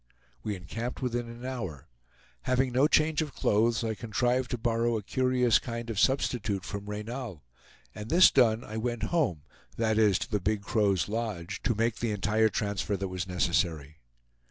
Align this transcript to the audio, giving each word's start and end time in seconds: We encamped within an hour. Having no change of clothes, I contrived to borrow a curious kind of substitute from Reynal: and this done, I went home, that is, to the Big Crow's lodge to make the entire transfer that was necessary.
We 0.41 0.55
encamped 0.55 1.03
within 1.03 1.29
an 1.29 1.45
hour. 1.45 1.87
Having 2.49 2.71
no 2.71 2.87
change 2.87 3.21
of 3.21 3.35
clothes, 3.35 3.83
I 3.83 3.93
contrived 3.93 4.49
to 4.49 4.57
borrow 4.57 4.97
a 4.97 5.03
curious 5.03 5.59
kind 5.59 5.91
of 5.91 5.99
substitute 5.99 6.65
from 6.65 6.87
Reynal: 6.87 7.43
and 7.93 8.09
this 8.09 8.31
done, 8.31 8.63
I 8.63 8.77
went 8.77 9.03
home, 9.13 9.43
that 9.77 9.99
is, 9.99 10.17
to 10.17 10.31
the 10.31 10.41
Big 10.41 10.63
Crow's 10.63 11.07
lodge 11.07 11.61
to 11.61 11.75
make 11.75 11.97
the 11.97 12.09
entire 12.13 12.49
transfer 12.49 12.97
that 12.97 13.09
was 13.09 13.27
necessary. 13.27 13.97